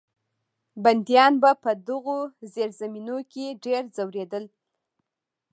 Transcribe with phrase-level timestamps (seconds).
[0.83, 2.17] بندیان به په دغو
[2.53, 4.43] زیرزمینیو کې ډېر ځورېدل.